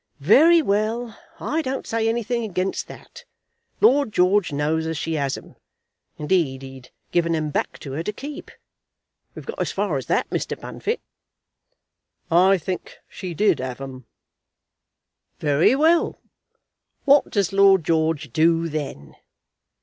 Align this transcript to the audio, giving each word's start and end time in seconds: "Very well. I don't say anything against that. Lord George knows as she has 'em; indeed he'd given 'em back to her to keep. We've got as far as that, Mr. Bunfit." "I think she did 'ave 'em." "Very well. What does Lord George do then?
"Very 0.19 0.63
well. 0.63 1.15
I 1.39 1.61
don't 1.61 1.85
say 1.85 2.09
anything 2.09 2.43
against 2.43 2.87
that. 2.87 3.23
Lord 3.81 4.11
George 4.11 4.51
knows 4.51 4.87
as 4.87 4.97
she 4.97 5.13
has 5.13 5.37
'em; 5.37 5.57
indeed 6.17 6.63
he'd 6.63 6.89
given 7.11 7.35
'em 7.35 7.51
back 7.51 7.77
to 7.81 7.91
her 7.91 8.01
to 8.01 8.11
keep. 8.11 8.49
We've 9.35 9.45
got 9.45 9.59
as 9.61 9.71
far 9.71 9.97
as 9.97 10.07
that, 10.07 10.27
Mr. 10.31 10.59
Bunfit." 10.59 11.01
"I 12.31 12.57
think 12.57 12.97
she 13.07 13.35
did 13.35 13.61
'ave 13.61 13.83
'em." 13.83 14.07
"Very 15.37 15.75
well. 15.75 16.19
What 17.05 17.29
does 17.29 17.53
Lord 17.53 17.83
George 17.83 18.33
do 18.33 18.69
then? 18.69 19.15